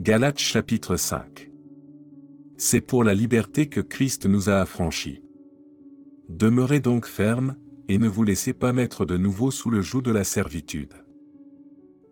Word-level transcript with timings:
Galates 0.00 0.38
chapitre 0.38 0.94
5. 0.94 1.50
C'est 2.56 2.80
pour 2.80 3.02
la 3.02 3.14
liberté 3.14 3.66
que 3.66 3.80
Christ 3.80 4.26
nous 4.26 4.48
a 4.48 4.60
affranchis. 4.60 5.24
Demeurez 6.28 6.78
donc 6.78 7.04
fermes, 7.04 7.56
et 7.88 7.98
ne 7.98 8.06
vous 8.06 8.22
laissez 8.22 8.52
pas 8.52 8.72
mettre 8.72 9.04
de 9.04 9.16
nouveau 9.16 9.50
sous 9.50 9.70
le 9.70 9.80
joug 9.80 10.02
de 10.02 10.12
la 10.12 10.22
servitude. 10.22 10.92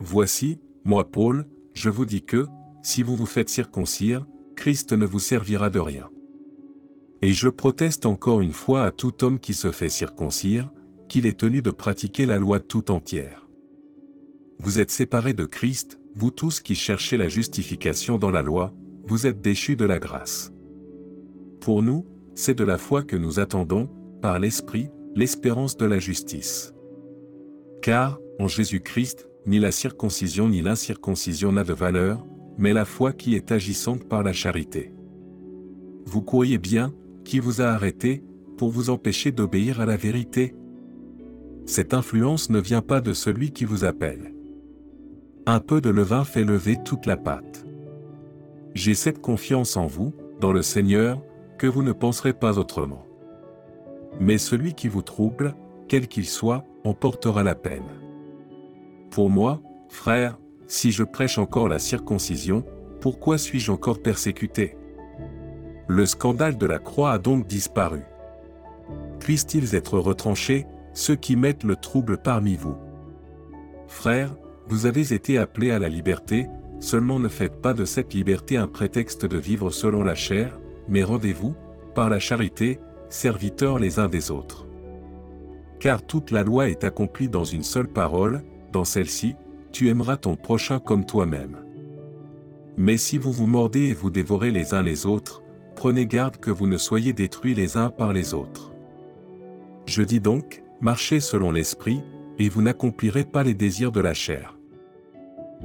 Voici, 0.00 0.60
moi 0.86 1.10
Paul, 1.10 1.46
je 1.74 1.90
vous 1.90 2.06
dis 2.06 2.22
que, 2.22 2.46
si 2.82 3.02
vous 3.02 3.16
vous 3.16 3.26
faites 3.26 3.50
circoncire, 3.50 4.26
Christ 4.56 4.94
ne 4.94 5.04
vous 5.04 5.20
servira 5.20 5.68
de 5.68 5.78
rien. 5.78 6.08
Et 7.20 7.34
je 7.34 7.50
proteste 7.50 8.06
encore 8.06 8.40
une 8.40 8.52
fois 8.54 8.84
à 8.84 8.92
tout 8.92 9.22
homme 9.22 9.38
qui 9.38 9.52
se 9.52 9.72
fait 9.72 9.90
circoncire, 9.90 10.72
qu'il 11.06 11.26
est 11.26 11.38
tenu 11.38 11.60
de 11.60 11.70
pratiquer 11.70 12.24
la 12.24 12.38
loi 12.38 12.60
tout 12.60 12.90
entière. 12.90 13.46
Vous 14.58 14.78
êtes 14.78 14.90
séparés 14.90 15.34
de 15.34 15.44
Christ, 15.44 16.00
vous 16.14 16.30
tous 16.30 16.60
qui 16.60 16.74
cherchez 16.74 17.16
la 17.16 17.28
justification 17.28 18.18
dans 18.18 18.30
la 18.30 18.42
loi, 18.42 18.72
vous 19.06 19.26
êtes 19.26 19.40
déchus 19.40 19.76
de 19.76 19.84
la 19.84 19.98
grâce. 19.98 20.52
Pour 21.60 21.82
nous, 21.82 22.06
c'est 22.34 22.56
de 22.56 22.64
la 22.64 22.78
foi 22.78 23.02
que 23.02 23.16
nous 23.16 23.40
attendons, 23.40 23.88
par 24.22 24.38
l'Esprit, 24.38 24.88
l'espérance 25.14 25.76
de 25.76 25.86
la 25.86 25.98
justice. 25.98 26.72
Car, 27.82 28.18
en 28.38 28.48
Jésus-Christ, 28.48 29.28
ni 29.46 29.58
la 29.58 29.72
circoncision 29.72 30.48
ni 30.48 30.62
l'incirconcision 30.62 31.52
n'a 31.52 31.64
de 31.64 31.74
valeur, 31.74 32.24
mais 32.58 32.72
la 32.72 32.84
foi 32.84 33.12
qui 33.12 33.34
est 33.34 33.52
agissante 33.52 34.04
par 34.04 34.22
la 34.22 34.32
charité. 34.32 34.92
Vous 36.06 36.22
courriez 36.22 36.58
bien, 36.58 36.94
qui 37.24 37.40
vous 37.40 37.60
a 37.60 37.66
arrêté, 37.66 38.22
pour 38.56 38.70
vous 38.70 38.90
empêcher 38.90 39.32
d'obéir 39.32 39.80
à 39.80 39.86
la 39.86 39.96
vérité? 39.96 40.54
Cette 41.66 41.94
influence 41.94 42.50
ne 42.50 42.60
vient 42.60 42.82
pas 42.82 43.00
de 43.00 43.12
celui 43.12 43.50
qui 43.50 43.64
vous 43.64 43.84
appelle. 43.84 44.33
Un 45.46 45.60
peu 45.60 45.82
de 45.82 45.90
levain 45.90 46.24
fait 46.24 46.42
lever 46.42 46.78
toute 46.82 47.04
la 47.04 47.18
pâte. 47.18 47.66
J'ai 48.74 48.94
cette 48.94 49.20
confiance 49.20 49.76
en 49.76 49.86
vous, 49.86 50.14
dans 50.40 50.52
le 50.52 50.62
Seigneur, 50.62 51.20
que 51.58 51.66
vous 51.66 51.82
ne 51.82 51.92
penserez 51.92 52.32
pas 52.32 52.58
autrement. 52.58 53.04
Mais 54.20 54.38
celui 54.38 54.72
qui 54.72 54.88
vous 54.88 55.02
trouble, 55.02 55.54
quel 55.86 56.08
qu'il 56.08 56.24
soit, 56.24 56.64
en 56.82 56.94
portera 56.94 57.42
la 57.42 57.54
peine. 57.54 57.84
Pour 59.10 59.28
moi, 59.28 59.60
frère, 59.90 60.38
si 60.66 60.92
je 60.92 61.04
prêche 61.04 61.36
encore 61.36 61.68
la 61.68 61.78
circoncision, 61.78 62.64
pourquoi 63.02 63.36
suis-je 63.36 63.70
encore 63.70 64.00
persécuté? 64.00 64.78
Le 65.88 66.06
scandale 66.06 66.56
de 66.56 66.64
la 66.64 66.78
croix 66.78 67.12
a 67.12 67.18
donc 67.18 67.46
disparu. 67.46 68.00
Puissent-ils 69.20 69.74
être 69.74 69.98
retranchés, 69.98 70.66
ceux 70.94 71.16
qui 71.16 71.36
mettent 71.36 71.64
le 71.64 71.76
trouble 71.76 72.16
parmi 72.16 72.56
vous? 72.56 72.76
Frères, 73.88 74.34
vous 74.68 74.86
avez 74.86 75.12
été 75.12 75.38
appelés 75.38 75.70
à 75.70 75.78
la 75.78 75.88
liberté, 75.88 76.46
seulement 76.80 77.18
ne 77.18 77.28
faites 77.28 77.60
pas 77.60 77.74
de 77.74 77.84
cette 77.84 78.14
liberté 78.14 78.56
un 78.56 78.66
prétexte 78.66 79.26
de 79.26 79.38
vivre 79.38 79.70
selon 79.70 80.02
la 80.02 80.14
chair, 80.14 80.58
mais 80.88 81.02
rendez-vous, 81.02 81.54
par 81.94 82.10
la 82.10 82.18
charité, 82.18 82.80
serviteurs 83.08 83.78
les 83.78 83.98
uns 83.98 84.08
des 84.08 84.30
autres. 84.30 84.66
Car 85.80 86.04
toute 86.04 86.30
la 86.30 86.42
loi 86.42 86.68
est 86.68 86.84
accomplie 86.84 87.28
dans 87.28 87.44
une 87.44 87.62
seule 87.62 87.88
parole, 87.88 88.42
dans 88.72 88.84
celle-ci, 88.84 89.36
tu 89.70 89.88
aimeras 89.88 90.16
ton 90.16 90.36
prochain 90.36 90.78
comme 90.78 91.04
toi-même. 91.04 91.58
Mais 92.76 92.96
si 92.96 93.18
vous 93.18 93.32
vous 93.32 93.46
mordez 93.46 93.88
et 93.88 93.94
vous 93.94 94.10
dévorez 94.10 94.50
les 94.50 94.74
uns 94.74 94.82
les 94.82 95.06
autres, 95.06 95.42
prenez 95.76 96.06
garde 96.06 96.38
que 96.38 96.50
vous 96.50 96.66
ne 96.66 96.76
soyez 96.76 97.12
détruits 97.12 97.54
les 97.54 97.76
uns 97.76 97.90
par 97.90 98.12
les 98.12 98.34
autres. 98.34 98.72
Je 99.86 100.02
dis 100.02 100.20
donc, 100.20 100.62
marchez 100.80 101.20
selon 101.20 101.52
l'esprit, 101.52 102.02
et 102.38 102.48
vous 102.48 102.62
n'accomplirez 102.62 103.24
pas 103.24 103.42
les 103.42 103.54
désirs 103.54 103.92
de 103.92 104.00
la 104.00 104.14
chair. 104.14 104.58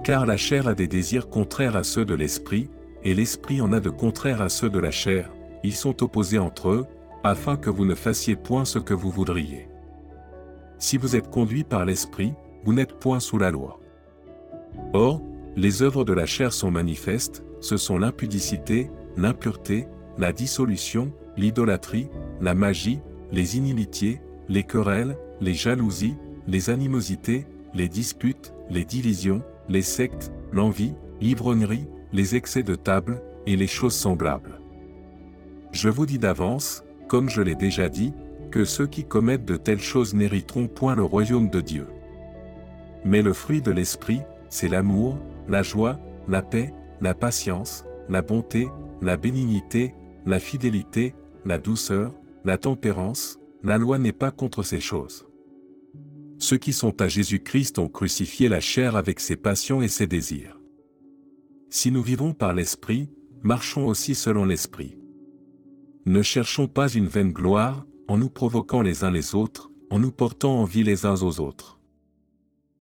Car 0.04 0.26
la 0.26 0.38
chair 0.38 0.68
a 0.68 0.76
des 0.76 0.88
désirs 0.88 1.30
contraires 1.30 1.76
à 1.76 1.84
ceux 1.84 2.06
de 2.06 2.16
l'esprit, 2.16 2.70
et 3.04 3.14
l'esprit 3.14 3.62
en 3.62 3.72
a 3.74 3.80
de 3.80 3.90
contraires 3.90 4.42
à 4.42 4.50
ceux 4.50 4.70
de 4.70 4.80
la 4.80 4.92
chair, 4.92 5.32
ils 5.64 5.74
sont 5.74 6.04
opposés 6.04 6.40
entre 6.40 6.70
eux, 6.70 6.86
afin 7.24 7.58
que 7.58 7.70
vous 7.70 7.86
ne 7.86 7.96
fassiez 7.96 8.36
point 8.36 8.66
ce 8.66 8.80
que 8.80 8.94
vous 8.94 9.10
voudriez. 9.10 9.68
Si 10.78 10.98
vous 10.98 11.16
êtes 11.16 11.30
conduit 11.30 11.64
par 11.64 11.86
l'esprit, 11.86 12.34
vous 12.64 12.74
n'êtes 12.74 12.94
point 12.94 13.20
sous 13.20 13.38
la 13.38 13.52
loi. 13.52 13.80
Or, 14.94 15.22
les 15.56 15.82
œuvres 15.82 16.06
de 16.06 16.14
la 16.14 16.26
chair 16.26 16.54
sont 16.54 16.72
manifestes, 16.72 17.44
ce 17.60 17.76
sont 17.76 17.98
l'impudicité, 17.98 18.90
l'impureté, 19.18 19.88
la 20.18 20.32
dissolution, 20.32 21.12
l'idolâtrie, 21.36 22.10
la 22.40 22.54
magie, 22.54 23.02
les 23.32 23.58
inimitiés, 23.58 24.22
les 24.48 24.64
querelles, 24.64 25.18
les 25.42 25.54
jalousies, 25.54 26.16
les 26.48 26.70
animosités, 26.70 27.46
les 27.74 27.90
disputes, 27.90 28.54
les 28.70 28.86
divisions, 28.86 29.42
les 29.68 29.82
sectes, 29.82 30.32
l'envie, 30.52 30.94
l'ivrognerie, 31.22 31.88
les 32.14 32.36
excès 32.36 32.64
de 32.64 32.76
table, 32.76 33.22
et 33.46 33.56
les 33.56 33.68
choses 33.68 33.96
semblables. 33.96 34.60
Je 35.72 35.90
vous 35.90 36.06
dis 36.06 36.20
d'avance, 36.20 36.84
comme 37.08 37.30
je 37.30 37.42
l'ai 37.42 37.56
déjà 37.56 37.90
dit, 37.90 38.14
que 38.52 38.66
ceux 38.66 38.88
qui 38.88 39.04
commettent 39.06 39.46
de 39.46 39.58
telles 39.58 39.82
choses 39.82 40.14
n'hériteront 40.14 40.68
point 40.68 40.96
le 40.96 41.04
royaume 41.04 41.50
de 41.50 41.62
Dieu. 41.62 41.88
Mais 43.06 43.22
le 43.22 43.34
fruit 43.34 43.62
de 43.62 43.72
l'Esprit, 43.72 44.22
c'est 44.50 44.68
l'amour, 44.68 45.18
la 45.48 45.64
joie, 45.64 46.00
la 46.28 46.42
paix, 46.42 46.74
la 47.02 47.14
patience, 47.14 47.86
la 48.10 48.22
bonté, 48.22 48.68
la 49.02 49.18
bénignité, 49.18 49.94
la 50.26 50.40
fidélité, 50.40 51.16
la 51.46 51.58
douceur, 51.58 52.14
la 52.46 52.58
tempérance, 52.58 53.40
la 53.64 53.78
loi 53.78 53.98
n'est 54.00 54.12
pas 54.12 54.32
contre 54.32 54.64
ces 54.64 54.80
choses. 54.80 55.29
Ceux 56.50 56.58
qui 56.58 56.74
sont 56.74 57.00
à 57.00 57.08
Jésus-Christ 57.08 57.78
ont 57.78 57.90
crucifié 57.90 58.50
la 58.50 58.60
chair 58.60 58.96
avec 58.96 59.20
ses 59.20 59.36
passions 59.36 59.84
et 59.84 59.88
ses 59.88 60.08
désirs. 60.08 60.60
Si 61.70 61.92
nous 61.92 62.02
vivons 62.02 62.34
par 62.34 62.56
l'Esprit, 62.56 63.08
marchons 63.44 63.86
aussi 63.86 64.16
selon 64.16 64.46
l'Esprit. 64.46 64.98
Ne 66.08 66.24
cherchons 66.24 66.68
pas 66.68 66.92
une 66.92 67.06
vaine 67.06 67.34
gloire, 67.34 67.86
en 68.08 68.18
nous 68.18 68.32
provoquant 68.32 68.82
les 68.82 69.04
uns 69.04 69.12
les 69.12 69.36
autres, 69.36 69.70
en 69.92 70.00
nous 70.00 70.12
portant 70.12 70.60
envie 70.60 70.82
les 70.82 71.06
uns 71.06 71.22
aux 71.22 71.40
autres. 71.40 71.79